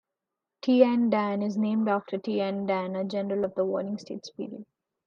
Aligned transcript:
"Tian 0.63 1.11
Dan" 1.11 1.43
is 1.43 1.57
named 1.59 1.87
after 1.87 2.17
Tian 2.17 2.65
Dan, 2.65 2.95
a 2.95 3.05
general 3.05 3.45
of 3.45 3.53
the 3.53 3.63
Warring 3.65 3.99
States 3.99 4.31
period. 4.31 4.65